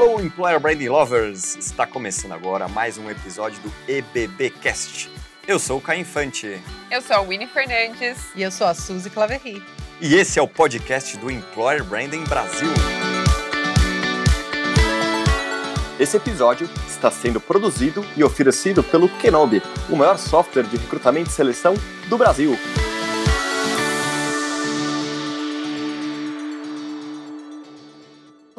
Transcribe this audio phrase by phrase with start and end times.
[0.00, 1.56] Alô, Employer Branding Lovers!
[1.56, 5.10] Está começando agora mais um episódio do EBBcast.
[5.46, 6.58] Eu sou o Caio Infante.
[6.90, 8.16] Eu sou a Winnie Fernandes.
[8.34, 9.62] E eu sou a Suzy Claverry.
[10.00, 12.70] E esse é o podcast do Employer Branding Brasil.
[15.98, 21.32] Esse episódio está sendo produzido e oferecido pelo Kenobi, o maior software de recrutamento e
[21.34, 21.74] seleção
[22.08, 22.58] do Brasil.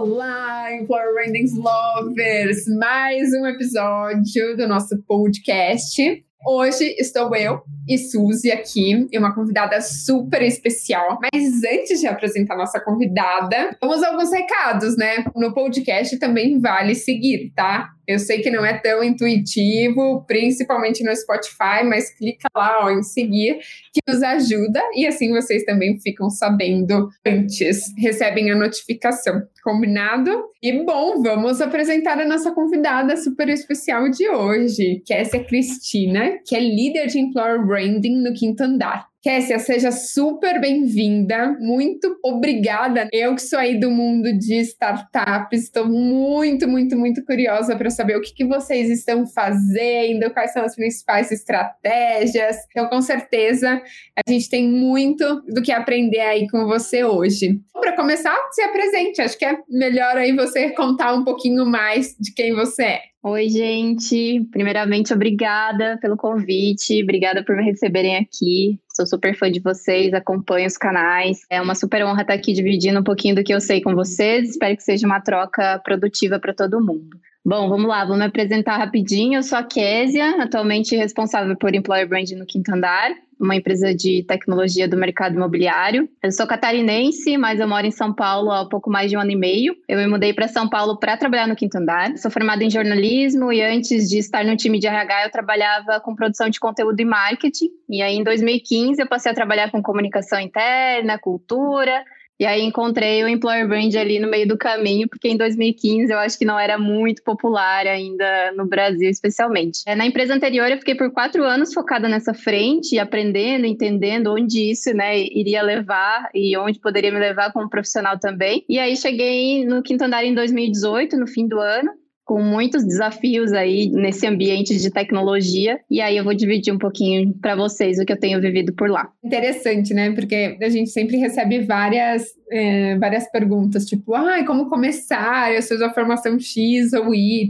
[0.04, 1.14] Olá, Employer
[1.54, 2.66] Lovers!
[2.80, 6.26] Mais um episódio do nosso podcast.
[6.44, 11.20] Hoje estou eu e Suzy aqui, e uma convidada super especial.
[11.22, 15.24] Mas antes de apresentar nossa convidada, vamos a alguns recados, né?
[15.36, 17.92] No podcast também vale seguir, tá?
[18.12, 23.04] Eu sei que não é tão intuitivo, principalmente no Spotify, mas clica lá ó, em
[23.04, 23.60] seguir,
[23.94, 29.42] que nos ajuda e assim vocês também ficam sabendo antes, recebem a notificação.
[29.64, 30.46] Combinado?
[30.62, 36.40] E bom, vamos apresentar a nossa convidada super especial de hoje, que é essa Cristina,
[36.46, 39.11] que é líder de Employer Branding no Quinto Andar.
[39.22, 41.56] Kessia, seja super bem-vinda.
[41.60, 43.08] Muito obrigada.
[43.14, 48.18] Eu que sou aí do mundo de startups, estou muito, muito, muito curiosa para saber
[48.18, 52.58] o que, que vocês estão fazendo, quais são as principais estratégias.
[52.72, 53.80] Então, com certeza,
[54.16, 57.60] a gente tem muito do que aprender aí com você hoje.
[57.74, 59.22] Para começar, se apresente.
[59.22, 63.11] Acho que é melhor aí você contar um pouquinho mais de quem você é.
[63.24, 64.44] Oi, gente.
[64.52, 68.80] Primeiramente, obrigada pelo convite, obrigada por me receberem aqui.
[68.96, 71.46] Sou super fã de vocês, acompanho os canais.
[71.48, 74.50] É uma super honra estar aqui dividindo um pouquinho do que eu sei com vocês.
[74.50, 77.16] Espero que seja uma troca produtiva para todo mundo.
[77.44, 79.40] Bom, vamos lá, vou me apresentar rapidinho.
[79.40, 84.24] Eu sou a Késia, atualmente responsável por Employer Brand no Quinto Andar, uma empresa de
[84.28, 86.08] tecnologia do mercado imobiliário.
[86.22, 89.32] Eu sou catarinense, mas eu moro em São Paulo há pouco mais de um ano
[89.32, 89.76] e meio.
[89.90, 92.16] Eu me mudei para São Paulo para trabalhar no Quinto Andar.
[92.16, 96.14] Sou formada em jornalismo e antes de estar no time de RH, eu trabalhava com
[96.14, 97.72] produção de conteúdo e marketing.
[97.90, 102.04] E aí, em 2015, eu passei a trabalhar com comunicação interna, cultura
[102.42, 106.18] e aí encontrei o Employer Brand ali no meio do caminho, porque em 2015 eu
[106.18, 109.84] acho que não era muito popular ainda no Brasil, especialmente.
[109.86, 114.72] É, na empresa anterior eu fiquei por quatro anos focada nessa frente, aprendendo, entendendo onde
[114.72, 118.66] isso né, iria levar e onde poderia me levar como profissional também.
[118.68, 121.92] E aí cheguei no quinto andar em 2018, no fim do ano,
[122.26, 125.80] com muitos desafios aí nesse ambiente de tecnologia.
[125.90, 128.90] E aí eu vou dividir um pouquinho para vocês o que eu tenho vivido por
[128.90, 129.12] lá.
[129.24, 130.12] Interessante, né?
[130.12, 135.54] Porque a gente sempre recebe várias, é, várias perguntas, tipo, ah, como começar?
[135.54, 137.50] Eu sou a formação X ou Y.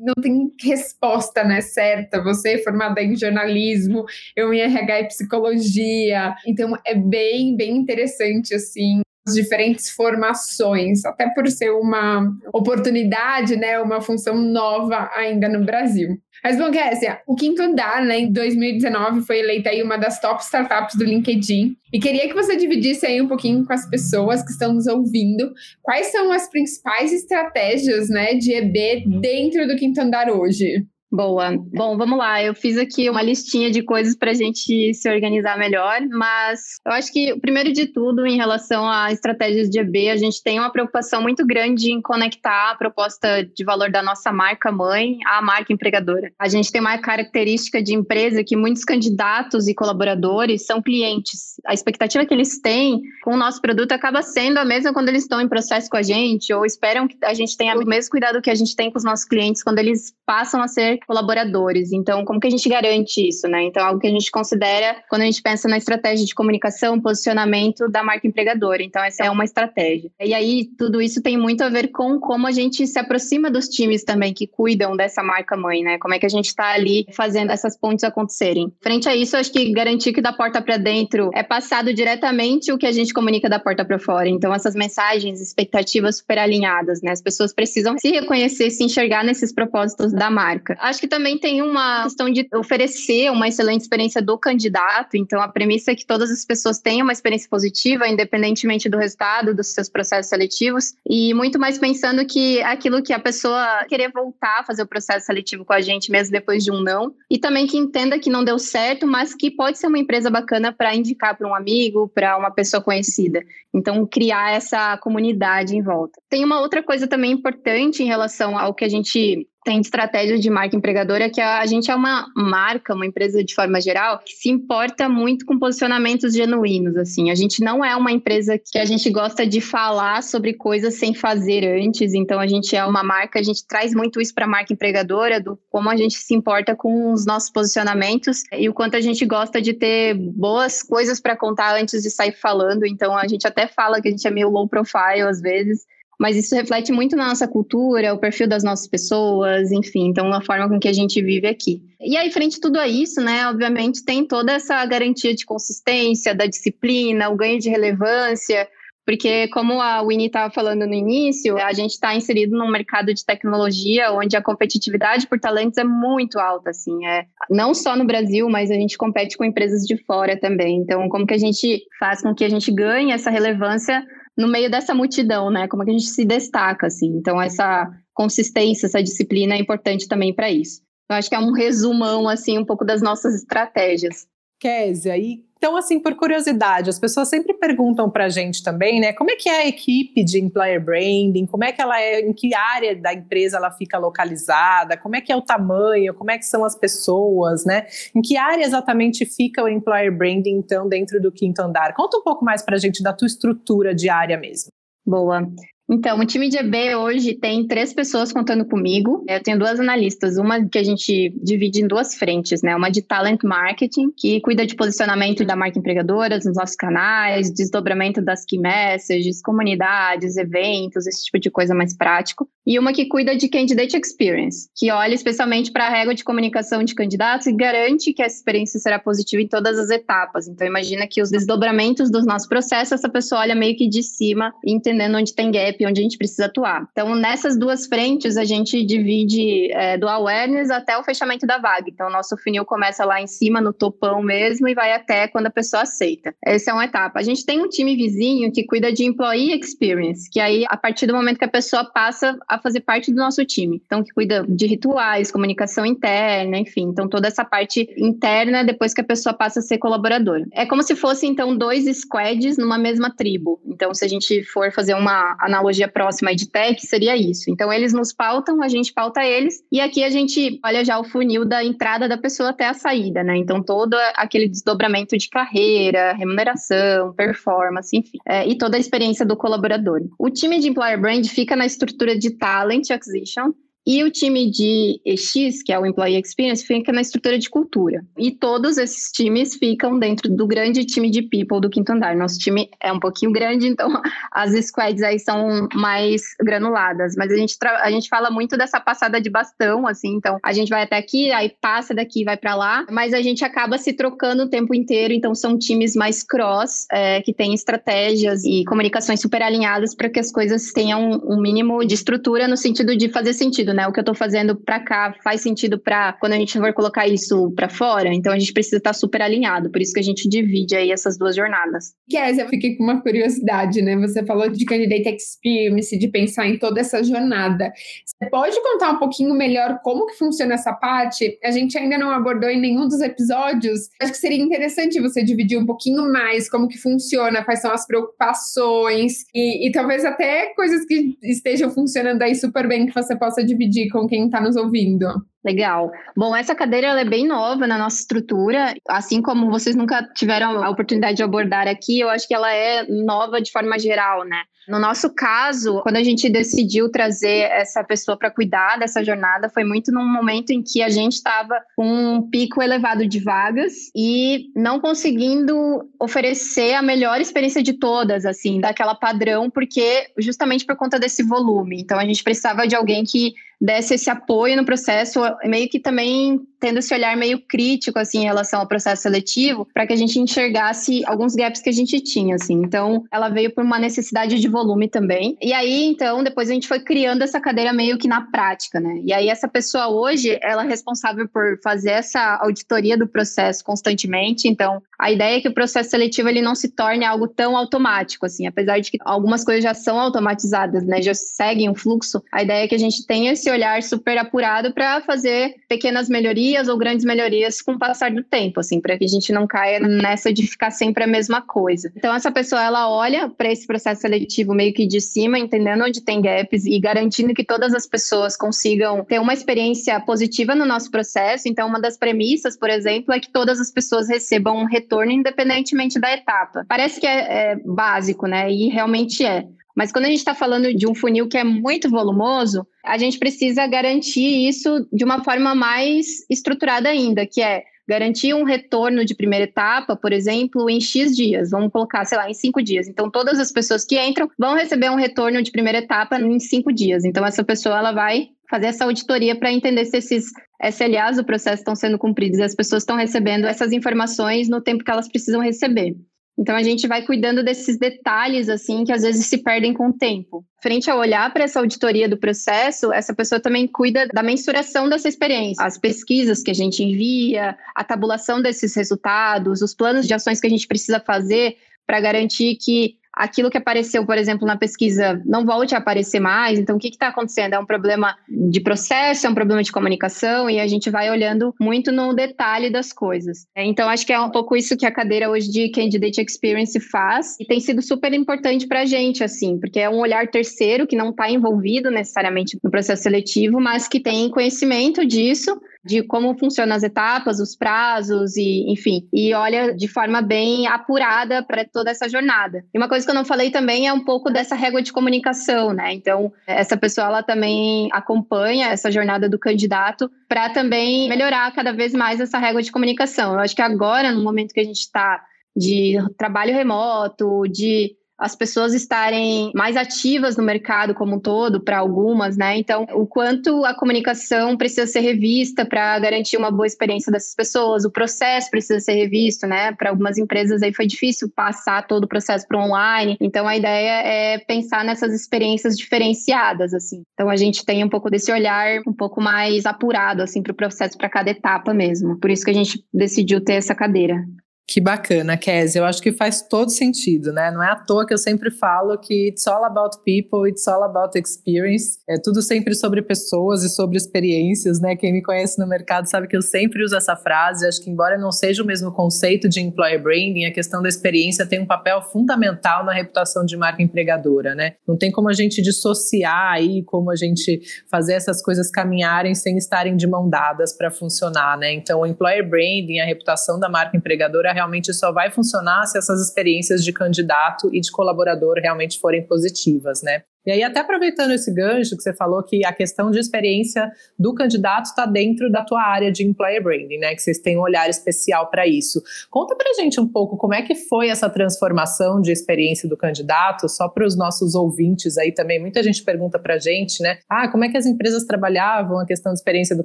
[0.00, 2.22] Não tem resposta, né, certa.
[2.22, 4.04] Você é formada em jornalismo,
[4.36, 6.34] eu em RH e psicologia.
[6.46, 14.00] Então é bem, bem interessante, assim, diferentes formações, até por ser uma oportunidade, né, uma
[14.00, 16.18] função nova ainda no Brasil.
[16.42, 20.42] Mas, bom, Kessia, o Quinto Andar, né, em 2019, foi eleita aí uma das top
[20.42, 21.76] startups do LinkedIn.
[21.92, 25.52] E queria que você dividisse aí um pouquinho com as pessoas que estão nos ouvindo
[25.80, 30.84] quais são as principais estratégias, né, de EB dentro do Quinto Andar hoje.
[31.12, 31.54] Boa.
[31.74, 32.42] Bom, vamos lá.
[32.42, 36.92] Eu fiz aqui uma listinha de coisas para a gente se organizar melhor, mas eu
[36.92, 40.72] acho que, primeiro de tudo, em relação a estratégias de EB, a gente tem uma
[40.72, 45.70] preocupação muito grande em conectar a proposta de valor da nossa marca mãe à marca
[45.70, 46.32] empregadora.
[46.38, 51.60] A gente tem uma característica de empresa que muitos candidatos e colaboradores são clientes.
[51.66, 55.24] A expectativa que eles têm com o nosso produto acaba sendo a mesma quando eles
[55.24, 58.40] estão em processo com a gente ou esperam que a gente tenha o mesmo cuidado
[58.40, 61.92] que a gente tem com os nossos clientes quando eles passam a ser colaboradores.
[61.92, 63.62] Então, como que a gente garante isso, né?
[63.64, 67.88] Então, algo que a gente considera quando a gente pensa na estratégia de comunicação, posicionamento
[67.88, 68.82] da marca empregadora.
[68.82, 70.10] Então, essa é uma estratégia.
[70.20, 73.68] E aí, tudo isso tem muito a ver com como a gente se aproxima dos
[73.68, 75.98] times também que cuidam dessa marca mãe, né?
[75.98, 78.72] Como é que a gente está ali fazendo essas pontes acontecerem.
[78.80, 82.78] Frente a isso, acho que garantir que da porta para dentro é passado diretamente o
[82.78, 84.28] que a gente comunica da porta para fora.
[84.28, 87.10] Então, essas mensagens, expectativas super alinhadas, né?
[87.10, 90.76] As pessoas precisam se reconhecer, se enxergar nesses propósitos da marca.
[90.92, 95.16] Acho que também tem uma questão de oferecer uma excelente experiência do candidato.
[95.16, 99.54] Então, a premissa é que todas as pessoas tenham uma experiência positiva, independentemente do resultado
[99.54, 100.92] dos seus processos seletivos.
[101.08, 105.24] E muito mais pensando que aquilo que a pessoa querer voltar a fazer o processo
[105.24, 107.14] seletivo com a gente, mesmo depois de um não.
[107.30, 110.74] E também que entenda que não deu certo, mas que pode ser uma empresa bacana
[110.74, 113.42] para indicar para um amigo, para uma pessoa conhecida.
[113.72, 116.20] Então, criar essa comunidade em volta.
[116.28, 120.50] Tem uma outra coisa também importante em relação ao que a gente tem estratégia de
[120.50, 124.32] marca empregadora que a, a gente é uma marca, uma empresa de forma geral, que
[124.32, 127.30] se importa muito com posicionamentos genuínos, assim.
[127.30, 131.14] A gente não é uma empresa que a gente gosta de falar sobre coisas sem
[131.14, 134.48] fazer antes, então a gente é uma marca, a gente traz muito isso para a
[134.48, 138.96] marca empregadora, do como a gente se importa com os nossos posicionamentos e o quanto
[138.96, 142.84] a gente gosta de ter boas coisas para contar antes de sair falando.
[142.84, 145.86] Então a gente até fala que a gente é meio low profile às vezes,
[146.22, 150.40] mas isso reflete muito na nossa cultura, o perfil das nossas pessoas, enfim, então a
[150.40, 151.82] forma com que a gente vive aqui.
[152.00, 156.32] E aí, frente a tudo a isso, né, obviamente tem toda essa garantia de consistência,
[156.32, 158.68] da disciplina, o ganho de relevância,
[159.04, 163.26] porque como a Winnie estava falando no início, a gente está inserido num mercado de
[163.26, 168.48] tecnologia onde a competitividade por talentos é muito alta, assim, é não só no Brasil,
[168.48, 170.76] mas a gente compete com empresas de fora também.
[170.76, 174.06] Então, como que a gente faz com que a gente ganhe essa relevância
[174.36, 175.68] no meio dessa multidão, né?
[175.68, 177.08] Como é que a gente se destaca, assim.
[177.16, 180.82] Então, essa consistência, essa disciplina é importante também para isso.
[181.10, 184.26] Eu acho que é um resumão, assim, um pouco das nossas estratégias.
[184.62, 189.12] Késia, e então, assim, por curiosidade, as pessoas sempre perguntam para a gente também, né?
[189.12, 191.46] Como é que é a equipe de employer branding?
[191.46, 192.18] Como é que ela é?
[192.18, 194.96] Em que área da empresa ela fica localizada?
[194.96, 196.14] Como é que é o tamanho?
[196.14, 197.86] Como é que são as pessoas, né?
[198.12, 201.94] Em que área exatamente fica o employer branding, então, dentro do quinto andar?
[201.94, 204.72] Conta um pouco mais para a gente da tua estrutura de área mesmo.
[205.06, 205.48] Boa.
[205.92, 209.22] Então, o time de EB hoje tem três pessoas contando comigo.
[209.28, 212.74] Eu tenho duas analistas, uma que a gente divide em duas frentes, né?
[212.74, 218.22] Uma de talent marketing, que cuida de posicionamento da marca empregadora nos nossos canais, desdobramento
[218.22, 222.48] das key messages, comunidades, eventos, esse tipo de coisa mais prático.
[222.66, 226.82] E uma que cuida de candidate experience, que olha especialmente para a régua de comunicação
[226.82, 230.48] de candidatos e garante que essa experiência será positiva em todas as etapas.
[230.48, 234.54] Então, imagina que os desdobramentos dos nossos processos, essa pessoa olha meio que de cima,
[234.64, 236.88] entendendo onde tem gap onde a gente precisa atuar.
[236.92, 241.84] Então, nessas duas frentes, a gente divide é, do awareness até o fechamento da vaga.
[241.88, 245.50] Então, nosso funil começa lá em cima, no topão mesmo, e vai até quando a
[245.50, 246.34] pessoa aceita.
[246.44, 247.18] Essa é uma etapa.
[247.18, 251.06] A gente tem um time vizinho que cuida de employee experience, que aí, a partir
[251.06, 253.80] do momento que a pessoa passa a fazer parte do nosso time.
[253.84, 256.82] Então, que cuida de rituais, comunicação interna, enfim.
[256.82, 260.44] Então, toda essa parte interna depois que a pessoa passa a ser colaboradora.
[260.52, 263.60] É como se fosse, então, dois squads numa mesma tribo.
[263.66, 267.50] Então, se a gente for fazer uma analogia tecnologia próxima de tech seria isso.
[267.50, 271.04] Então, eles nos pautam, a gente pauta eles, e aqui a gente olha já o
[271.04, 273.36] funil da entrada da pessoa até a saída, né?
[273.36, 279.36] Então, todo aquele desdobramento de carreira, remuneração, performance, enfim, é, e toda a experiência do
[279.36, 280.00] colaborador.
[280.18, 283.52] O time de Employer Brand fica na estrutura de Talent Acquisition,
[283.86, 288.04] e o time de EX, que é o Employee Experience, fica na estrutura de cultura.
[288.16, 292.14] E todos esses times ficam dentro do grande time de people do quinto andar.
[292.14, 293.88] Nosso time é um pouquinho grande, então
[294.30, 297.14] as squads aí são mais granuladas.
[297.16, 300.14] Mas a gente, a gente fala muito dessa passada de bastão, assim.
[300.14, 302.86] Então a gente vai até aqui, aí passa daqui vai para lá.
[302.88, 305.12] Mas a gente acaba se trocando o tempo inteiro.
[305.12, 310.20] Então são times mais cross, é, que têm estratégias e comunicações super alinhadas para que
[310.20, 313.86] as coisas tenham um mínimo de estrutura no sentido de fazer sentido sentido, né?
[313.88, 317.08] O que eu estou fazendo para cá faz sentido para quando a gente for colocar
[317.08, 318.12] isso para fora.
[318.12, 319.70] Então a gente precisa estar tá super alinhado.
[319.70, 321.94] Por isso que a gente divide aí essas duas jornadas.
[322.08, 323.96] Kézia, eu fiquei com uma curiosidade, né?
[323.96, 327.72] Você falou de candidate experience, de pensar em toda essa jornada.
[328.04, 331.38] Você pode contar um pouquinho melhor como que funciona essa parte?
[331.42, 333.88] A gente ainda não abordou em nenhum dos episódios.
[334.00, 337.86] Acho que seria interessante você dividir um pouquinho mais como que funciona, quais são as
[337.86, 343.44] preocupações e, e talvez até coisas que estejam funcionando aí super bem que você possa
[343.44, 345.06] dividir dividir com quem está nos ouvindo.
[345.44, 345.90] Legal.
[346.16, 350.70] Bom, essa cadeira é bem nova na nossa estrutura, assim como vocês nunca tiveram a
[350.70, 354.42] oportunidade de abordar aqui, eu acho que ela é nova de forma geral, né?
[354.68, 359.64] No nosso caso, quando a gente decidiu trazer essa pessoa para cuidar dessa jornada, foi
[359.64, 364.50] muito num momento em que a gente estava com um pico elevado de vagas e
[364.54, 365.54] não conseguindo
[366.00, 371.80] oferecer a melhor experiência de todas, assim, daquela padrão, porque justamente por conta desse volume.
[371.80, 376.40] Então a gente precisava de alguém que desse esse apoio no processo, meio que também
[376.60, 380.18] tendo esse olhar meio crítico assim em relação ao processo seletivo, para que a gente
[380.18, 382.54] enxergasse alguns gaps que a gente tinha, assim.
[382.54, 385.36] Então, ela veio por uma necessidade de volume também.
[385.42, 389.00] E aí, então, depois a gente foi criando essa cadeira meio que na prática, né?
[389.04, 394.46] E aí essa pessoa hoje, ela é responsável por fazer essa auditoria do processo constantemente.
[394.46, 398.24] Então, a ideia é que o processo seletivo ele não se torne algo tão automático,
[398.24, 402.40] assim, apesar de que algumas coisas já são automatizadas, né, já seguem o fluxo, a
[402.40, 406.78] ideia é que a gente tenha esse olhar super apurado para fazer pequenas melhorias ou
[406.78, 410.32] grandes melhorias com o passar do tempo, assim, para que a gente não caia nessa
[410.32, 411.92] de ficar sempre a mesma coisa.
[411.96, 416.00] Então, essa pessoa, ela olha para esse processo seletivo meio que de cima, entendendo onde
[416.00, 420.92] tem gaps e garantindo que todas as pessoas consigam ter uma experiência positiva no nosso
[420.92, 421.48] processo.
[421.48, 425.12] Então, uma das premissas, por exemplo, é que todas as pessoas recebam um retorno retorno
[425.12, 426.64] independentemente da etapa.
[426.68, 428.50] Parece que é, é básico, né?
[428.50, 429.46] E realmente é.
[429.74, 433.18] Mas quando a gente está falando de um funil que é muito volumoso, a gente
[433.18, 439.14] precisa garantir isso de uma forma mais estruturada ainda, que é garantir um retorno de
[439.14, 441.50] primeira etapa, por exemplo, em X dias.
[441.50, 442.86] Vamos colocar, sei lá, em cinco dias.
[442.86, 446.70] Então, todas as pessoas que entram vão receber um retorno de primeira etapa em cinco
[446.70, 447.04] dias.
[447.04, 450.26] Então, essa pessoa ela vai fazer essa auditoria para entender se esses
[450.62, 454.84] SLAs do processo estão sendo cumpridos e as pessoas estão recebendo essas informações no tempo
[454.84, 455.96] que elas precisam receber.
[456.38, 459.92] Então a gente vai cuidando desses detalhes assim que às vezes se perdem com o
[459.92, 460.44] tempo.
[460.62, 465.08] Frente a olhar para essa auditoria do processo, essa pessoa também cuida da mensuração dessa
[465.08, 470.40] experiência, as pesquisas que a gente envia, a tabulação desses resultados, os planos de ações
[470.40, 471.56] que a gente precisa fazer
[471.86, 476.58] para garantir que aquilo que apareceu, por exemplo, na pesquisa não volte a aparecer mais.
[476.58, 477.54] Então, o que está acontecendo?
[477.54, 481.54] É um problema de processo, é um problema de comunicação, e a gente vai olhando
[481.60, 483.46] muito no detalhe das coisas.
[483.54, 486.78] É, então, acho que é um pouco isso que a cadeira hoje de Candidate Experience
[486.80, 490.86] faz, e tem sido super importante para a gente, assim, porque é um olhar terceiro
[490.86, 496.36] que não está envolvido necessariamente no processo seletivo, mas que tem conhecimento disso de como
[496.38, 501.90] funcionam as etapas, os prazos e, enfim, e olha de forma bem apurada para toda
[501.90, 502.64] essa jornada.
[502.72, 505.72] E uma coisa que eu não falei também é um pouco dessa régua de comunicação,
[505.72, 505.92] né?
[505.92, 511.92] Então, essa pessoa ela também acompanha essa jornada do candidato para também melhorar cada vez
[511.92, 513.34] mais essa régua de comunicação.
[513.34, 515.22] Eu acho que agora, no momento que a gente está
[515.54, 521.78] de trabalho remoto, de as pessoas estarem mais ativas no mercado como um todo, para
[521.78, 522.56] algumas, né?
[522.56, 527.84] Então, o quanto a comunicação precisa ser revista para garantir uma boa experiência dessas pessoas,
[527.84, 529.72] o processo precisa ser revisto, né?
[529.72, 533.16] Para algumas empresas aí foi difícil passar todo o processo para online.
[533.20, 537.02] Então, a ideia é pensar nessas experiências diferenciadas, assim.
[537.14, 540.56] Então, a gente tem um pouco desse olhar um pouco mais apurado, assim, para o
[540.56, 542.20] processo, para cada etapa mesmo.
[542.20, 544.24] Por isso que a gente decidiu ter essa cadeira.
[544.64, 545.80] Que bacana, Kézia.
[545.80, 547.50] Eu acho que faz todo sentido, né?
[547.50, 550.84] Não é à toa que eu sempre falo que it's all about people, it's all
[550.84, 551.98] about experience.
[552.08, 554.94] É tudo sempre sobre pessoas e sobre experiências, né?
[554.94, 557.66] Quem me conhece no mercado sabe que eu sempre uso essa frase.
[557.66, 561.44] Acho que, embora não seja o mesmo conceito de employer branding, a questão da experiência
[561.44, 564.74] tem um papel fundamental na reputação de marca empregadora, né?
[564.86, 569.58] Não tem como a gente dissociar aí, como a gente fazer essas coisas caminharem sem
[569.58, 571.72] estarem de mão dadas para funcionar, né?
[571.74, 576.20] Então, o employer branding, a reputação da marca empregadora realmente só vai funcionar se essas
[576.20, 580.24] experiências de candidato e de colaborador realmente forem positivas, né?
[580.44, 584.34] E aí, até aproveitando esse gancho que você falou que a questão de experiência do
[584.34, 587.14] candidato está dentro da tua área de employer branding, né?
[587.14, 589.00] Que vocês têm um olhar especial para isso.
[589.30, 593.68] Conta pra gente um pouco como é que foi essa transformação de experiência do candidato,
[593.68, 595.60] só para os nossos ouvintes aí também.
[595.60, 597.18] Muita gente pergunta pra gente, né?
[597.28, 599.84] Ah, como é que as empresas trabalhavam a questão de experiência do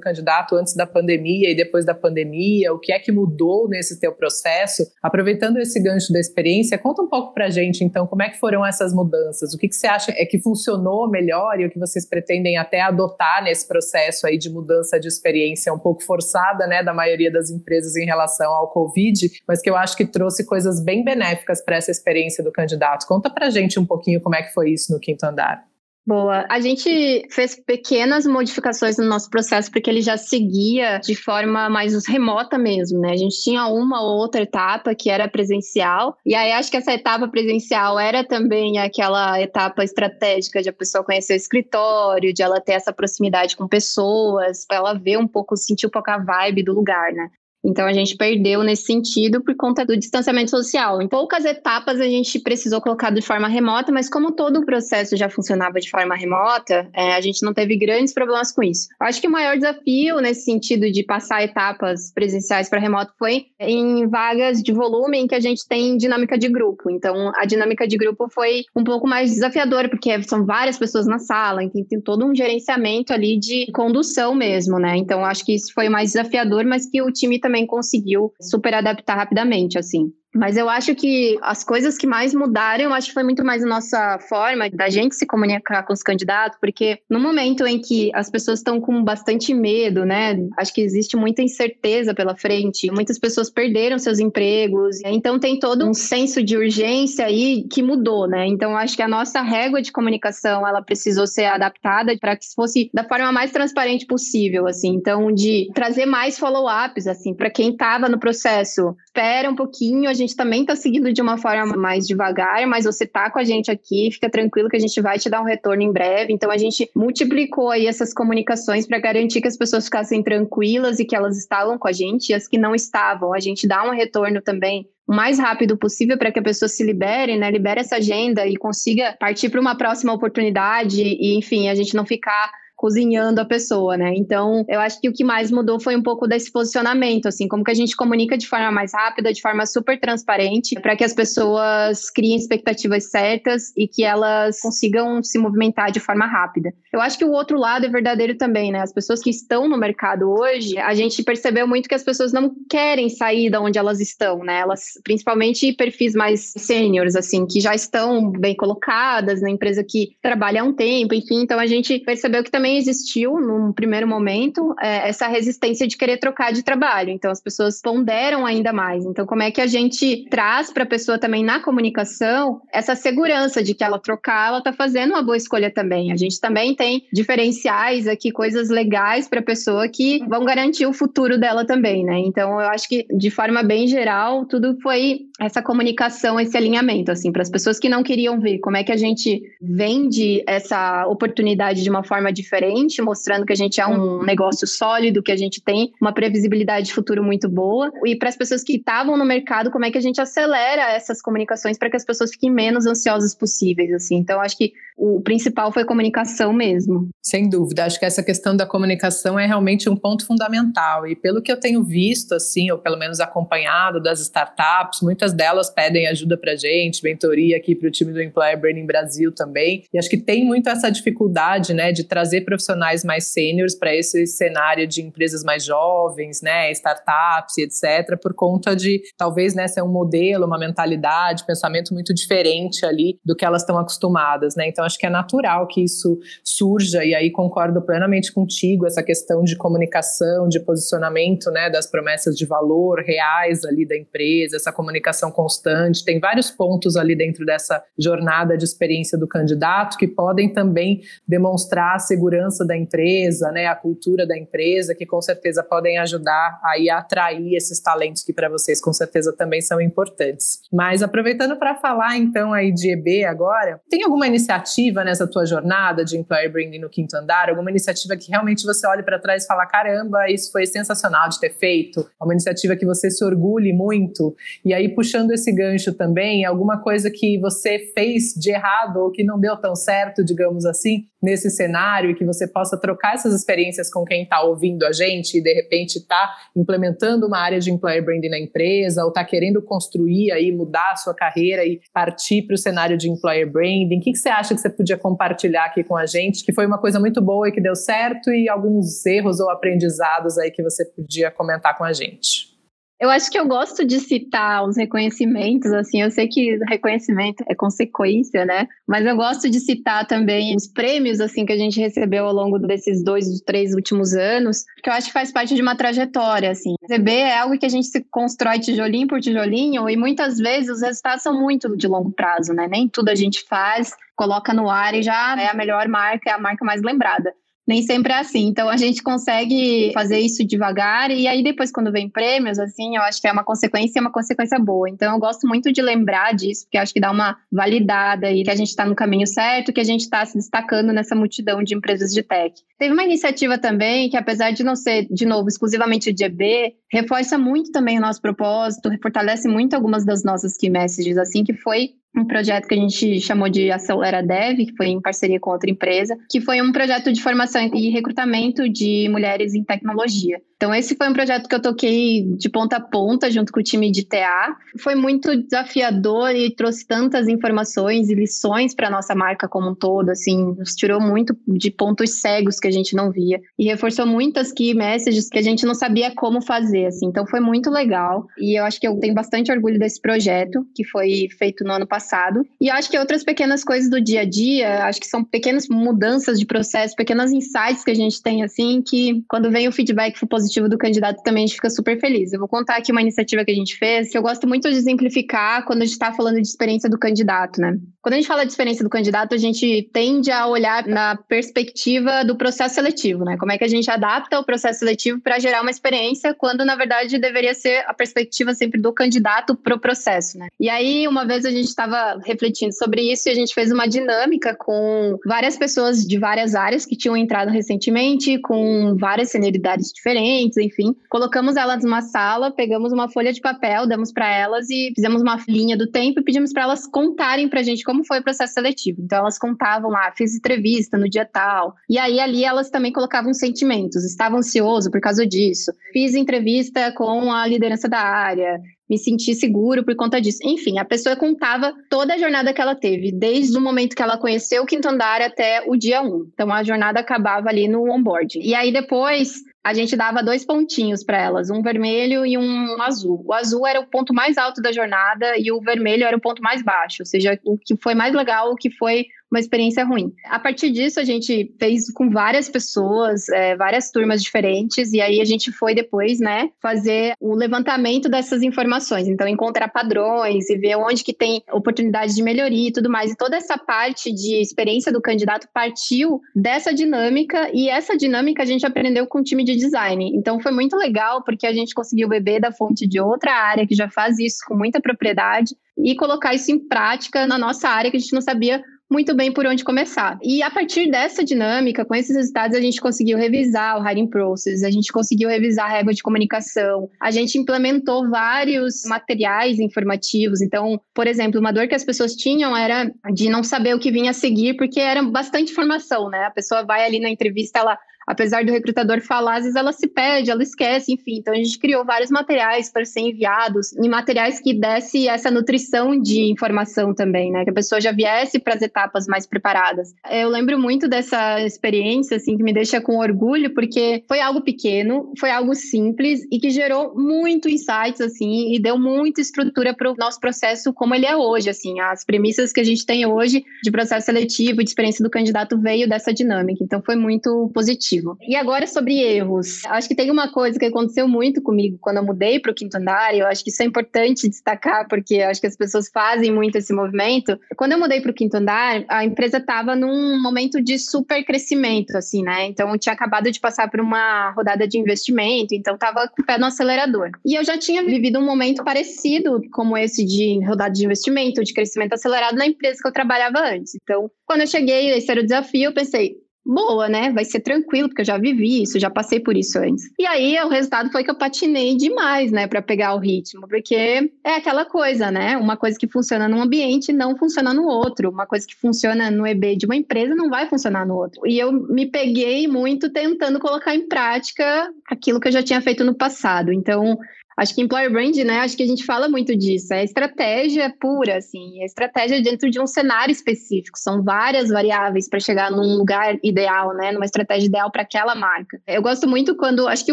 [0.00, 2.72] candidato antes da pandemia e depois da pandemia?
[2.72, 4.82] O que é que mudou nesse teu processo?
[5.00, 8.66] Aproveitando esse gancho da experiência, conta um pouco pra gente, então, como é que foram
[8.66, 9.54] essas mudanças?
[9.54, 12.80] O que, que você acha é que funcionou melhor e o que vocês pretendem até
[12.80, 17.50] adotar nesse processo aí de mudança de experiência um pouco forçada, né, da maioria das
[17.50, 21.76] empresas em relação ao Covid, mas que eu acho que trouxe coisas bem benéficas para
[21.76, 23.06] essa experiência do candidato.
[23.06, 25.64] Conta pra gente um pouquinho como é que foi isso no quinto andar.
[26.08, 26.46] Boa.
[26.48, 32.06] A gente fez pequenas modificações no nosso processo porque ele já seguia de forma mais
[32.06, 33.10] remota mesmo, né?
[33.12, 36.94] A gente tinha uma ou outra etapa que era presencial, e aí acho que essa
[36.94, 42.58] etapa presencial era também aquela etapa estratégica de a pessoa conhecer o escritório, de ela
[42.58, 46.62] ter essa proximidade com pessoas, para ela ver um pouco, sentir um pouco a vibe
[46.62, 47.28] do lugar, né?
[47.68, 51.02] Então a gente perdeu nesse sentido por conta do distanciamento social.
[51.02, 55.16] Em poucas etapas a gente precisou colocar de forma remota, mas como todo o processo
[55.16, 58.88] já funcionava de forma remota, é, a gente não teve grandes problemas com isso.
[59.00, 64.08] Acho que o maior desafio nesse sentido de passar etapas presenciais para remoto foi em
[64.08, 66.90] vagas de volume em que a gente tem dinâmica de grupo.
[66.90, 71.18] Então a dinâmica de grupo foi um pouco mais desafiadora, porque são várias pessoas na
[71.18, 74.96] sala, então tem todo um gerenciamento ali de condução mesmo, né?
[74.96, 79.16] Então acho que isso foi mais desafiador, mas que o time também conseguiu super adaptar
[79.16, 80.12] rapidamente, assim.
[80.38, 83.64] Mas eu acho que as coisas que mais mudaram, eu acho que foi muito mais
[83.64, 88.10] a nossa forma da gente se comunicar com os candidatos, porque no momento em que
[88.14, 90.38] as pessoas estão com bastante medo, né?
[90.56, 95.84] Acho que existe muita incerteza pela frente, muitas pessoas perderam seus empregos, então tem todo
[95.84, 98.46] um senso de urgência aí que mudou, né?
[98.46, 102.90] Então acho que a nossa régua de comunicação, ela precisou ser adaptada para que fosse
[102.94, 104.94] da forma mais transparente possível, assim.
[104.94, 108.94] Então de trazer mais follow-ups, assim, para quem estava no processo.
[109.04, 113.06] Espera um pouquinho, a gente também está seguindo de uma forma mais devagar, mas você
[113.06, 115.82] tá com a gente aqui, fica tranquilo que a gente vai te dar um retorno
[115.82, 116.32] em breve.
[116.32, 121.04] Então a gente multiplicou aí essas comunicações para garantir que as pessoas ficassem tranquilas e
[121.04, 123.94] que elas estavam com a gente, e as que não estavam, a gente dá um
[123.94, 127.50] retorno também o mais rápido possível para que a pessoa se libere, né?
[127.50, 132.04] Libere essa agenda e consiga partir para uma próxima oportunidade e, enfim, a gente não
[132.04, 134.14] ficar cozinhando a pessoa, né?
[134.16, 137.64] Então, eu acho que o que mais mudou foi um pouco desse posicionamento, assim, como
[137.64, 141.12] que a gente comunica de forma mais rápida, de forma super transparente, para que as
[141.12, 146.72] pessoas criem expectativas certas e que elas consigam se movimentar de forma rápida.
[146.92, 148.80] Eu acho que o outro lado é verdadeiro também, né?
[148.80, 152.54] As pessoas que estão no mercado hoje, a gente percebeu muito que as pessoas não
[152.70, 154.60] querem sair da onde elas estão, né?
[154.60, 160.62] Elas, principalmente perfis mais sêniores, assim, que já estão bem colocadas na empresa que trabalha
[160.62, 161.40] há um tempo, enfim.
[161.42, 165.96] Então, a gente percebeu que também também existiu, num primeiro momento, é, essa resistência de
[165.96, 167.10] querer trocar de trabalho.
[167.10, 169.06] Então, as pessoas ponderam ainda mais.
[169.06, 173.62] Então, como é que a gente traz para a pessoa também na comunicação essa segurança
[173.62, 176.12] de que ela trocar, ela está fazendo uma boa escolha também.
[176.12, 180.92] A gente também tem diferenciais aqui, coisas legais para a pessoa que vão garantir o
[180.92, 182.18] futuro dela também, né?
[182.18, 187.32] Então, eu acho que, de forma bem geral, tudo foi essa comunicação, esse alinhamento, assim,
[187.32, 191.82] para as pessoas que não queriam ver como é que a gente vende essa oportunidade
[191.82, 195.36] de uma forma diferente diferente, mostrando que a gente é um negócio sólido, que a
[195.36, 197.90] gente tem uma previsibilidade de futuro muito boa.
[198.04, 201.22] E para as pessoas que estavam no mercado, como é que a gente acelera essas
[201.22, 204.16] comunicações para que as pessoas fiquem menos ansiosas possíveis, assim.
[204.16, 207.08] Então, acho que o principal foi comunicação mesmo.
[207.22, 211.06] Sem dúvida, acho que essa questão da comunicação é realmente um ponto fundamental.
[211.06, 215.70] E pelo que eu tenho visto, assim, ou pelo menos acompanhado das startups, muitas delas
[215.70, 219.84] pedem ajuda para gente, mentoria aqui para o time do Employer Branding Brasil também.
[219.92, 224.26] E acho que tem muito essa dificuldade, né, de trazer profissionais mais sêniores para esse
[224.26, 229.88] cenário de empresas mais jovens, né, startups, etc., por conta de talvez né, ser um
[229.88, 234.66] modelo, uma mentalidade, pensamento muito diferente ali do que elas estão acostumadas, né?
[234.66, 239.42] Então acho que é natural que isso surja, e aí concordo plenamente contigo, essa questão
[239.42, 245.30] de comunicação, de posicionamento né, das promessas de valor reais ali da empresa, essa comunicação
[245.30, 246.02] constante.
[246.02, 251.96] Tem vários pontos ali dentro dessa jornada de experiência do candidato que podem também demonstrar
[251.96, 256.90] a segurança da empresa, né, a cultura da empresa, que com certeza podem ajudar aí
[256.90, 260.60] a atrair esses talentos que para vocês com certeza também são importantes.
[260.72, 265.44] Mas aproveitando para falar então aí de EB agora, tem alguma iniciativa iniciativa nessa tua
[265.44, 267.48] jornada de employer branding no quinto andar?
[267.48, 271.38] Alguma iniciativa que realmente você olhe para trás e fala: caramba, isso foi sensacional de
[271.38, 272.08] ter feito?
[272.20, 274.34] Uma iniciativa que você se orgulhe muito?
[274.64, 279.24] E aí, puxando esse gancho também, alguma coisa que você fez de errado ou que
[279.24, 283.92] não deu tão certo, digamos assim, nesse cenário e que você possa trocar essas experiências
[283.92, 288.04] com quem está ouvindo a gente e de repente está implementando uma área de employer
[288.04, 292.54] branding na empresa ou está querendo construir aí, mudar a sua carreira e partir para
[292.54, 293.98] o cenário de employer branding.
[293.98, 296.66] O que, que você acha que você podia compartilhar aqui com a gente, que foi
[296.66, 300.62] uma coisa muito boa e que deu certo e alguns erros ou aprendizados aí que
[300.62, 302.57] você podia comentar com a gente?
[303.00, 307.54] Eu acho que eu gosto de citar os reconhecimentos, assim, eu sei que reconhecimento é
[307.54, 308.66] consequência, né?
[308.88, 312.58] Mas eu gosto de citar também os prêmios, assim, que a gente recebeu ao longo
[312.58, 316.74] desses dois, três últimos anos, que eu acho que faz parte de uma trajetória, assim.
[316.82, 320.82] Receber é algo que a gente se constrói tijolinho por tijolinho e muitas vezes os
[320.82, 322.66] resultados são muito de longo prazo, né?
[322.66, 326.32] Nem tudo a gente faz, coloca no ar e já é a melhor marca, é
[326.32, 327.32] a marca mais lembrada
[327.68, 328.46] nem sempre é assim.
[328.46, 333.02] Então a gente consegue fazer isso devagar e aí depois quando vem prêmios, assim, eu
[333.02, 334.88] acho que é uma consequência e uma consequência boa.
[334.88, 338.50] Então eu gosto muito de lembrar disso, porque acho que dá uma validada e que
[338.50, 341.74] a gente está no caminho certo, que a gente está se destacando nessa multidão de
[341.74, 342.54] empresas de tech.
[342.78, 347.36] Teve uma iniciativa também que, apesar de não ser, de novo, exclusivamente de EB, reforça
[347.36, 351.90] muito também o nosso propósito, fortalece muito algumas das nossas key messages, assim, que foi
[352.16, 355.70] um projeto que a gente chamou de Acelera Dev, que foi em parceria com outra
[355.70, 360.40] empresa, que foi um projeto de formação e recrutamento de mulheres em tecnologia.
[360.58, 363.62] Então, esse foi um projeto que eu toquei de ponta a ponta junto com o
[363.62, 364.56] time de TA.
[364.80, 370.10] Foi muito desafiador e trouxe tantas informações e lições para nossa marca como um todo,
[370.10, 374.50] assim, nos tirou muito de pontos cegos que a gente não via e reforçou muitas
[374.50, 377.06] key messages que a gente não sabia como fazer, assim.
[377.06, 380.84] Então, foi muito legal e eu acho que eu tenho bastante orgulho desse projeto que
[380.84, 382.44] foi feito no ano passado.
[382.60, 386.36] E acho que outras pequenas coisas do dia a dia, acho que são pequenas mudanças
[386.36, 390.47] de processo, pequenas insights que a gente tem, assim, que quando vem o feedback positivo
[390.48, 392.32] positivo do candidato também a gente fica super feliz.
[392.32, 394.76] Eu vou contar aqui uma iniciativa que a gente fez, que eu gosto muito de
[394.76, 397.78] exemplificar quando a gente está falando de experiência do candidato, né?
[398.00, 402.24] Quando a gente fala de experiência do candidato, a gente tende a olhar na perspectiva
[402.24, 403.36] do processo seletivo, né?
[403.38, 406.76] Como é que a gente adapta o processo seletivo para gerar uma experiência, quando na
[406.76, 410.48] verdade deveria ser a perspectiva sempre do candidato para o processo, né?
[410.60, 413.86] E aí, uma vez a gente estava refletindo sobre isso e a gente fez uma
[413.86, 420.56] dinâmica com várias pessoas de várias áreas que tinham entrado recentemente, com várias senioridades diferentes
[420.56, 420.94] enfim.
[421.08, 425.38] Colocamos elas numa sala, pegamos uma folha de papel, damos para elas e fizemos uma
[425.48, 428.54] linha do tempo e pedimos para elas contarem para a gente como foi o processo
[428.54, 429.00] seletivo.
[429.02, 431.74] Então elas contavam lá, fiz entrevista no dia tal.
[431.88, 435.72] E aí ali elas também colocavam sentimentos, estava ansioso por causa disso.
[435.92, 440.38] Fiz entrevista com a liderança da área, me senti seguro por conta disso.
[440.42, 444.16] Enfim, a pessoa contava toda a jornada que ela teve, desde o momento que ela
[444.16, 446.30] conheceu o quinto andar até o dia 1.
[446.32, 448.38] Então a jornada acabava ali no onboard.
[448.40, 453.22] E aí depois a gente dava dois pontinhos para elas, um vermelho e um azul.
[453.26, 456.42] O azul era o ponto mais alto da jornada e o vermelho era o ponto
[456.42, 460.12] mais baixo, ou seja, o que foi mais legal, o que foi uma experiência ruim.
[460.24, 465.20] A partir disso, a gente fez com várias pessoas, é, várias turmas diferentes, e aí
[465.20, 469.06] a gente foi depois, né, fazer o levantamento dessas informações.
[469.06, 473.12] Então, encontrar padrões e ver onde que tem oportunidade de melhoria e tudo mais.
[473.12, 478.46] E toda essa parte de experiência do candidato partiu dessa dinâmica, e essa dinâmica a
[478.46, 480.10] gente aprendeu com o time de design.
[480.14, 483.74] Então, foi muito legal, porque a gente conseguiu beber da fonte de outra área que
[483.74, 487.96] já faz isso com muita propriedade e colocar isso em prática na nossa área que
[487.96, 490.18] a gente não sabia muito bem por onde começar.
[490.22, 494.62] E a partir dessa dinâmica, com esses resultados, a gente conseguiu revisar o hiring process,
[494.62, 500.40] a gente conseguiu revisar a regra de comunicação, a gente implementou vários materiais informativos.
[500.40, 503.90] Então, por exemplo, uma dor que as pessoas tinham era de não saber o que
[503.90, 506.24] vinha a seguir, porque era bastante informação, né?
[506.24, 509.86] A pessoa vai ali na entrevista, ela apesar do recrutador falar, às vezes ela se
[509.86, 511.18] perde, ela esquece, enfim.
[511.18, 516.00] Então a gente criou vários materiais para ser enviados, e materiais que desse essa nutrição
[516.00, 517.44] de informação também, né?
[517.44, 519.94] Que a pessoa já viesse para as etapas mais preparadas.
[520.10, 525.12] Eu lembro muito dessa experiência, assim, que me deixa com orgulho, porque foi algo pequeno,
[525.18, 529.96] foi algo simples e que gerou muito insights, assim, e deu muita estrutura para o
[529.96, 531.78] nosso processo como ele é hoje, assim.
[531.80, 535.86] As premissas que a gente tem hoje de processo seletivo, de experiência do candidato veio
[535.86, 536.64] dessa dinâmica.
[536.64, 539.64] Então foi muito positivo E agora sobre erros.
[539.66, 542.76] Acho que tem uma coisa que aconteceu muito comigo quando eu mudei para o quinto
[542.76, 546.32] andar, e eu acho que isso é importante destacar, porque acho que as pessoas fazem
[546.32, 547.38] muito esse movimento.
[547.56, 551.96] Quando eu mudei para o quinto andar, a empresa estava num momento de super crescimento,
[551.96, 552.46] assim, né?
[552.46, 556.26] Então eu tinha acabado de passar por uma rodada de investimento, então estava com o
[556.26, 557.10] pé no acelerador.
[557.24, 561.52] E eu já tinha vivido um momento parecido como esse de rodada de investimento, de
[561.52, 563.74] crescimento acelerado na empresa que eu trabalhava antes.
[563.82, 566.16] Então, quando eu cheguei, esse era o desafio, eu pensei,
[566.48, 567.12] boa, né?
[567.12, 569.90] Vai ser tranquilo, porque eu já vivi isso, já passei por isso antes.
[569.98, 574.10] E aí o resultado foi que eu patinei demais, né, para pegar o ritmo, porque
[574.24, 575.36] é aquela coisa, né?
[575.36, 579.26] Uma coisa que funciona num ambiente não funciona no outro, uma coisa que funciona no
[579.26, 581.20] EB de uma empresa não vai funcionar no outro.
[581.26, 585.84] E eu me peguei muito tentando colocar em prática aquilo que eu já tinha feito
[585.84, 586.52] no passado.
[586.52, 586.98] Então,
[587.38, 588.40] Acho que employer brand, né?
[588.40, 589.72] Acho que a gente fala muito disso.
[589.72, 591.62] É estratégia pura, assim.
[591.62, 593.78] É estratégia dentro de um cenário específico.
[593.78, 596.90] São várias variáveis para chegar num lugar ideal, né?
[596.90, 598.60] Numa estratégia ideal para aquela marca.
[598.66, 599.68] Eu gosto muito quando.
[599.68, 599.92] Acho que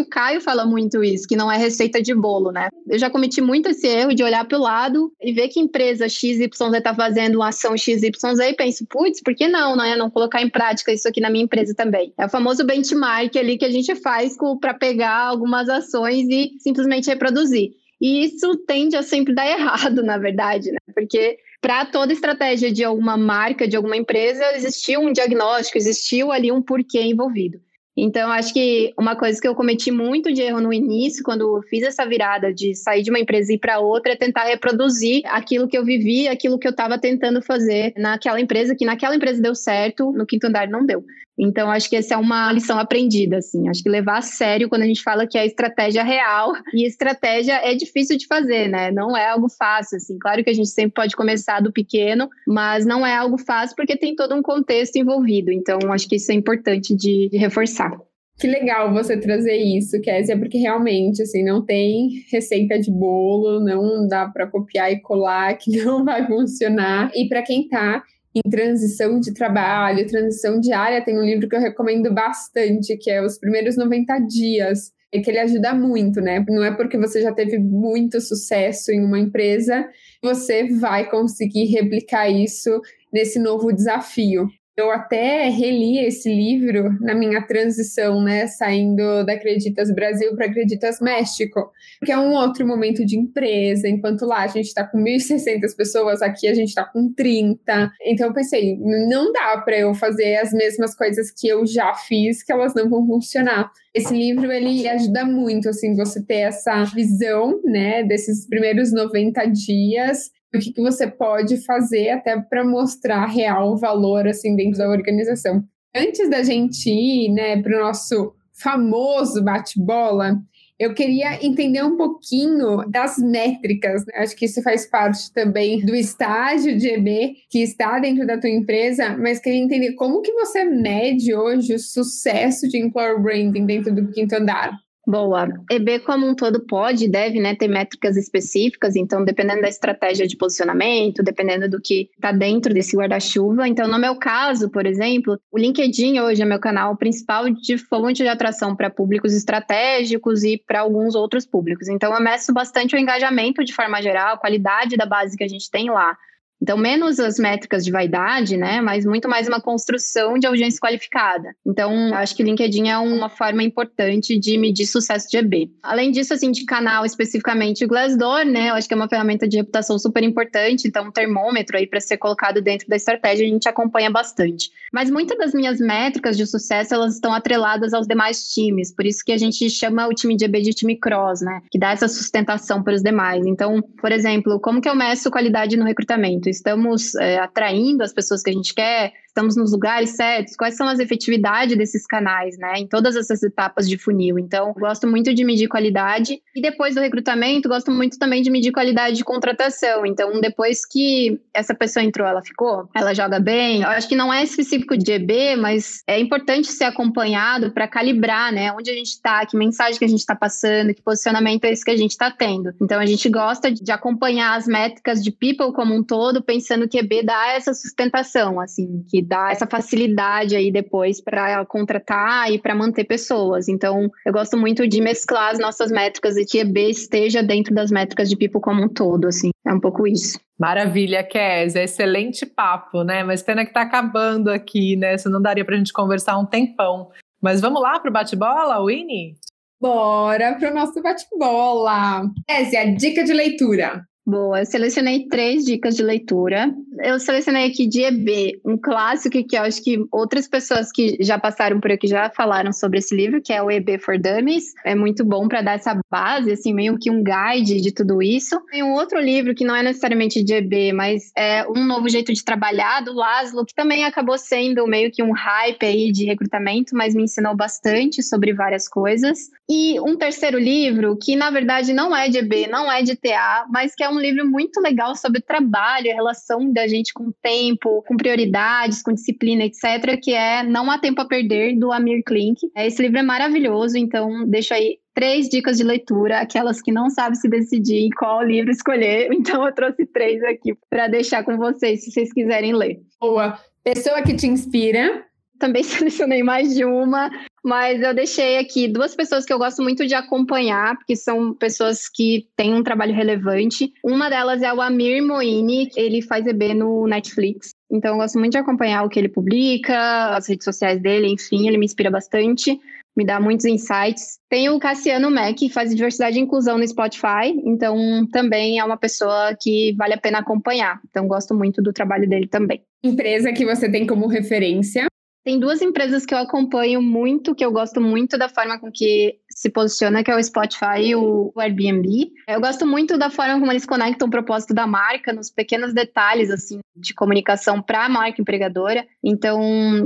[0.00, 2.68] o Caio fala muito isso, que não é receita de bolo, né?
[2.88, 6.08] Eu já cometi muito esse erro de olhar para o lado e ver que empresa
[6.08, 8.02] XYZ está fazendo uma ação XYZ
[8.40, 9.94] e penso, putz, por que não, né?
[9.94, 12.12] Não colocar em prática isso aqui na minha empresa também.
[12.18, 17.08] É o famoso benchmark ali que a gente faz para pegar algumas ações e simplesmente
[17.08, 17.74] reproduzir produzir.
[18.00, 20.78] E isso tende a sempre dar errado, na verdade, né?
[20.94, 26.50] Porque para toda estratégia de alguma marca, de alguma empresa, existiu um diagnóstico, existiu ali
[26.50, 27.60] um porquê envolvido.
[27.98, 31.82] Então, acho que uma coisa que eu cometi muito de erro no início, quando fiz
[31.82, 35.66] essa virada de sair de uma empresa e ir para outra, é tentar reproduzir aquilo
[35.66, 39.54] que eu vivi, aquilo que eu estava tentando fazer naquela empresa, que naquela empresa deu
[39.54, 41.02] certo, no quinto andar não deu.
[41.38, 43.68] Então, acho que essa é uma lição aprendida, assim.
[43.68, 46.52] Acho que levar a sério quando a gente fala que é estratégia real.
[46.76, 48.90] E estratégia é difícil de fazer, né?
[48.90, 50.18] Não é algo fácil, assim.
[50.18, 53.96] Claro que a gente sempre pode começar do pequeno, mas não é algo fácil porque
[53.96, 55.50] tem todo um contexto envolvido.
[55.50, 57.96] Então, acho que isso é importante de, de reforçar.
[58.38, 64.06] Que legal você trazer isso, Kézia, porque realmente, assim, não tem receita de bolo, não
[64.06, 67.10] dá para copiar e colar, que não vai funcionar.
[67.14, 68.02] E para quem está
[68.36, 73.22] em transição de trabalho, transição diária, tem um livro que eu recomendo bastante, que é
[73.22, 76.44] Os Primeiros 90 Dias, é que ele ajuda muito, né?
[76.46, 79.88] Não é porque você já teve muito sucesso em uma empresa,
[80.22, 84.48] você vai conseguir replicar isso nesse novo desafio.
[84.76, 91.00] Eu até reli esse livro na minha transição, né, saindo da Acreditas Brasil para Acreditas
[91.00, 91.72] México,
[92.04, 96.20] que é um outro momento de empresa, enquanto lá a gente está com 1.600 pessoas,
[96.20, 97.90] aqui a gente está com 30.
[98.04, 102.42] Então eu pensei, não dá para eu fazer as mesmas coisas que eu já fiz,
[102.42, 103.70] que elas não vão funcionar.
[103.94, 110.35] Esse livro ele ajuda muito assim você ter essa visão, né, desses primeiros 90 dias
[110.54, 115.64] o que, que você pode fazer até para mostrar real valor assim dentro da organização.
[115.94, 120.38] Antes da gente ir né, para o nosso famoso bate-bola,
[120.78, 124.04] eu queria entender um pouquinho das métricas.
[124.04, 124.12] Né?
[124.16, 128.50] Acho que isso faz parte também do estágio de EB que está dentro da tua
[128.50, 133.94] empresa, mas queria entender como que você mede hoje o sucesso de employer branding dentro
[133.94, 134.78] do quinto andar.
[135.06, 135.46] Boa.
[135.70, 140.26] EB como um todo pode e deve né, ter métricas específicas, então dependendo da estratégia
[140.26, 143.68] de posicionamento, dependendo do que está dentro desse guarda-chuva.
[143.68, 148.24] Então, no meu caso, por exemplo, o LinkedIn hoje é meu canal principal de fonte
[148.24, 151.86] de atração para públicos estratégicos e para alguns outros públicos.
[151.86, 155.48] Então, eu meço bastante o engajamento de forma geral, a qualidade da base que a
[155.48, 156.18] gente tem lá.
[156.60, 158.80] Então, menos as métricas de vaidade, né?
[158.80, 161.54] Mas muito mais uma construção de audiência qualificada.
[161.66, 165.70] Então, acho que LinkedIn é uma forma importante de medir sucesso de EB.
[165.82, 168.70] Além disso, assim, de canal especificamente o Glassdoor, né?
[168.70, 170.88] Eu acho que é uma ferramenta de reputação super importante.
[170.88, 174.70] Então, um termômetro aí para ser colocado dentro da estratégia, a gente acompanha bastante.
[174.92, 178.94] Mas muitas das minhas métricas de sucesso, elas estão atreladas aos demais times.
[178.94, 181.60] Por isso que a gente chama o time de EB de time cross, né?
[181.70, 183.44] Que dá essa sustentação para os demais.
[183.46, 186.45] Então, por exemplo, como que eu meço qualidade no recrutamento?
[186.50, 190.88] Estamos é, atraindo as pessoas que a gente quer, estamos nos lugares certos, quais são
[190.88, 194.38] as efetividades desses canais, né, em todas essas etapas de funil.
[194.38, 198.72] Então, gosto muito de medir qualidade e depois do recrutamento, gosto muito também de medir
[198.72, 200.06] qualidade de contratação.
[200.06, 203.82] Então, depois que essa pessoa entrou, ela ficou, ela joga bem.
[203.82, 208.50] Eu acho que não é específico de EB, mas é importante ser acompanhado para calibrar,
[208.50, 211.72] né, onde a gente está, que mensagem que a gente está passando, que posicionamento é
[211.72, 212.72] esse que a gente está tendo.
[212.80, 216.98] Então, a gente gosta de acompanhar as métricas de people como um todo, pensando que
[216.98, 222.74] EB dá essa sustentação, assim, que dá essa facilidade aí depois para contratar e para
[222.74, 223.68] manter pessoas.
[223.68, 227.90] Então, eu gosto muito de mesclar as nossas métricas e que EB esteja dentro das
[227.90, 229.50] métricas de People como um todo, assim.
[229.66, 230.38] É um pouco isso.
[230.58, 231.82] Maravilha, Kézia.
[231.82, 233.22] Excelente papo, né?
[233.24, 235.14] Mas pena que está acabando aqui, né?
[235.14, 237.10] Isso não daria para a gente conversar um tempão.
[237.42, 239.34] Mas vamos lá para o bate-bola, Winnie?
[239.80, 242.30] Bora para o nosso bate-bola.
[242.48, 244.04] Kézia, dica de leitura.
[244.26, 246.74] Boa, eu selecionei três dicas de leitura.
[247.00, 251.38] Eu selecionei aqui de EB, um clássico que eu acho que outras pessoas que já
[251.38, 254.72] passaram por aqui já falaram sobre esse livro, que é o EB for Dummies.
[254.84, 258.60] É muito bom para dar essa base, assim, meio que um guide de tudo isso.
[258.70, 262.32] Tem um outro livro que não é necessariamente de EB, mas é Um Novo Jeito
[262.32, 266.96] de Trabalhar, do Laszlo, que também acabou sendo meio que um hype aí de recrutamento,
[266.96, 269.50] mas me ensinou bastante sobre várias coisas.
[269.68, 273.66] E um terceiro livro, que na verdade não é de EB, não é de TA,
[273.70, 278.02] mas que é um livro muito legal sobre trabalho, a relação da gente com tempo,
[278.06, 282.70] com prioridades, com disciplina, etc., que é Não Há Tempo a Perder, do Amir Klink.
[282.76, 287.34] Esse livro é maravilhoso, então deixo aí três dicas de leitura, aquelas que não sabem
[287.34, 289.30] se decidir em qual livro escolher.
[289.46, 293.00] Então eu trouxe três aqui para deixar com vocês, se vocês quiserem ler.
[293.20, 293.58] Boa.
[293.84, 295.24] Pessoa que te inspira.
[295.58, 297.30] Também selecionei mais de uma
[297.66, 302.08] mas eu deixei aqui duas pessoas que eu gosto muito de acompanhar, porque são pessoas
[302.08, 303.92] que têm um trabalho relevante.
[304.04, 307.70] Uma delas é o Amir Moini, ele faz EB no Netflix.
[307.90, 311.66] Então eu gosto muito de acompanhar o que ele publica, as redes sociais dele, enfim,
[311.66, 312.78] ele me inspira bastante,
[313.16, 314.38] me dá muitos insights.
[314.48, 318.96] Tem o Cassiano Mac, que faz diversidade e inclusão no Spotify, então também é uma
[318.96, 321.00] pessoa que vale a pena acompanhar.
[321.10, 322.80] Então gosto muito do trabalho dele também.
[323.02, 325.08] Empresa que você tem como referência?
[325.46, 329.36] Tem duas empresas que eu acompanho muito, que eu gosto muito da forma com que
[329.48, 332.32] se posiciona, que é o Spotify e o Airbnb.
[332.48, 336.50] Eu gosto muito da forma como eles conectam o propósito da marca nos pequenos detalhes
[336.50, 339.06] assim de comunicação para a marca empregadora.
[339.22, 339.60] Então,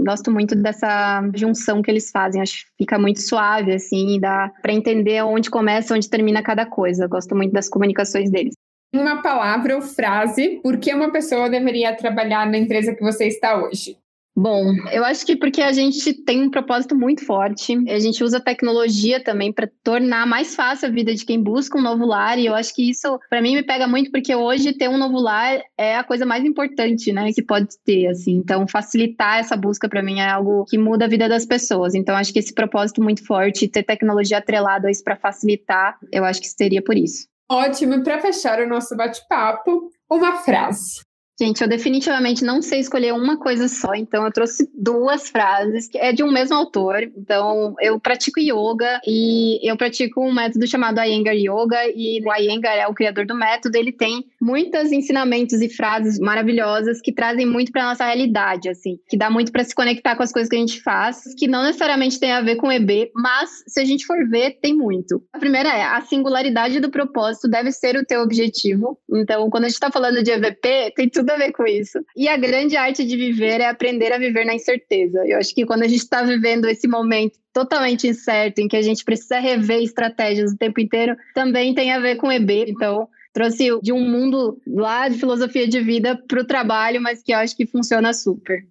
[0.05, 2.43] gosto muito dessa junção que eles fazem.
[2.43, 7.05] Acho que fica muito suave assim, dá para entender onde começa, onde termina cada coisa.
[7.05, 8.53] Eu gosto muito das comunicações deles.
[8.95, 13.57] Uma palavra ou frase, por que uma pessoa deveria trabalhar na empresa que você está
[13.57, 13.97] hoje?
[14.37, 18.41] Bom, eu acho que porque a gente tem um propósito muito forte, a gente usa
[18.41, 22.47] tecnologia também para tornar mais fácil a vida de quem busca um novo lar, e
[22.47, 25.61] eu acho que isso, para mim, me pega muito, porque hoje ter um novo lar
[25.77, 28.37] é a coisa mais importante, né, que pode ter, assim.
[28.37, 31.95] Então, facilitar essa busca, para mim, é algo que muda a vida das pessoas.
[31.95, 36.25] Então, acho que esse propósito muito forte, ter tecnologia atrelada a isso para facilitar, eu
[36.25, 37.27] acho que seria por isso.
[37.51, 41.01] Ótimo, para fechar o nosso bate-papo, uma frase.
[41.41, 45.97] Gente, eu definitivamente não sei escolher uma coisa só, então eu trouxe duas frases, que
[45.97, 47.03] é de um mesmo autor.
[47.17, 52.77] Então, eu pratico yoga e eu pratico um método chamado Iyengar Yoga, e o Iyengar
[52.77, 53.75] é o criador do método.
[53.75, 59.17] Ele tem muitos ensinamentos e frases maravilhosas que trazem muito para nossa realidade, assim, que
[59.17, 62.21] dá muito para se conectar com as coisas que a gente faz, que não necessariamente
[62.21, 65.23] tem a ver com EB, mas se a gente for ver, tem muito.
[65.33, 68.99] A primeira é: a singularidade do propósito deve ser o teu objetivo.
[69.11, 71.99] Então, quando a gente está falando de EVP, tem tudo a ver com isso.
[72.17, 75.23] E a grande arte de viver é aprender a viver na incerteza.
[75.27, 78.83] Eu acho que quando a gente está vivendo esse momento totalmente incerto, em que a
[78.83, 82.67] gente precisa rever estratégias o tempo inteiro, também tem a ver com EB.
[82.69, 87.33] Então, trouxe de um mundo lá de filosofia de vida para o trabalho, mas que
[87.33, 88.65] eu acho que funciona super.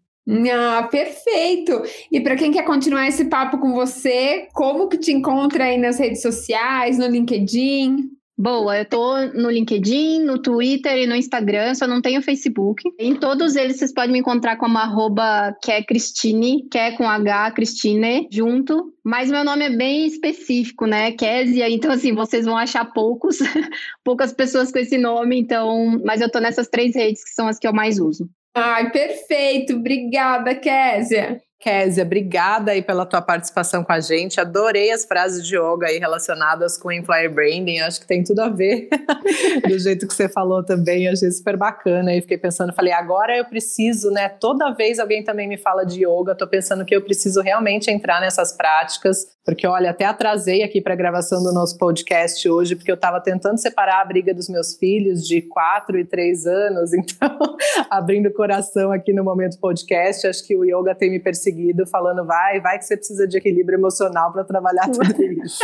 [0.51, 1.81] Ah, perfeito!
[2.11, 5.97] E para quem quer continuar esse papo com você, como que te encontra aí nas
[5.97, 8.18] redes sociais, no LinkedIn?
[8.41, 12.89] Boa, eu tô no LinkedIn, no Twitter e no Instagram, só não tenho Facebook.
[12.97, 15.54] Em todos eles vocês podem me encontrar como arroba
[15.86, 18.93] Cristine, que é com H, Cristine, junto.
[19.04, 21.12] Mas meu nome é bem específico, né?
[21.12, 23.39] Késia, então assim, vocês vão achar poucos,
[24.06, 27.60] poucas pessoas com esse nome, então, mas eu tô nessas três redes que são as
[27.60, 28.30] que eu mais uso.
[28.56, 29.73] Ai, perfeito.
[29.73, 31.41] Obrigada, Késia.
[31.59, 34.39] Késia, obrigada aí pela tua participação com a gente.
[34.39, 37.79] Adorei as frases de yoga aí relacionadas com employer branding.
[37.79, 38.87] Acho que tem tudo a ver
[39.67, 41.09] do jeito que você falou também.
[41.09, 42.15] Achei super bacana.
[42.15, 44.29] E fiquei pensando, falei, agora eu preciso, né?
[44.29, 48.21] Toda vez alguém também me fala de yoga, tô pensando que eu preciso realmente entrar
[48.21, 52.89] nessas práticas, porque olha, até atrasei aqui para a gravação do nosso podcast hoje, porque
[52.91, 56.91] eu estava tentando separar a briga dos meus filhos de quatro e três anos.
[57.09, 57.57] Então,
[57.89, 61.85] abrindo o coração aqui no momento podcast, acho que o yoga tem me perseguido seguido
[61.88, 65.63] falando vai, vai que você precisa de equilíbrio emocional para trabalhar tudo isso.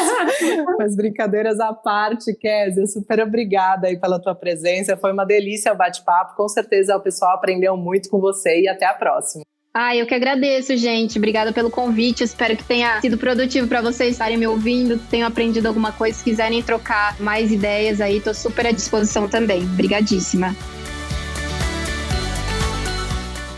[0.77, 4.97] Mas brincadeiras à parte, Kézia, super obrigada aí pela tua presença.
[4.97, 6.35] Foi uma delícia o bate-papo.
[6.35, 9.43] Com certeza o pessoal aprendeu muito com você e até a próxima.
[9.77, 11.17] Ah, eu que agradeço, gente.
[11.17, 12.23] Obrigada pelo convite.
[12.23, 16.17] Espero que tenha sido produtivo para vocês estarem me ouvindo, tenham aprendido alguma coisa.
[16.17, 19.63] Se quiserem trocar mais ideias aí, tô super à disposição também.
[19.63, 20.55] Obrigadíssima.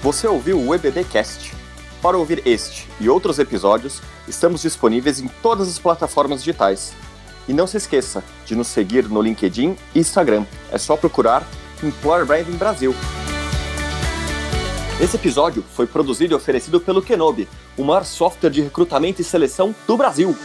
[0.02, 1.47] Você ouviu o EBBcast
[2.02, 6.94] para ouvir este e outros episódios, estamos disponíveis em todas as plataformas digitais.
[7.48, 10.46] E não se esqueça de nos seguir no LinkedIn e Instagram.
[10.72, 11.48] É só procurar
[11.82, 12.94] Employer Branding Brasil.
[15.00, 19.74] Esse episódio foi produzido e oferecido pelo Kenobi, o maior software de recrutamento e seleção
[19.86, 20.36] do Brasil.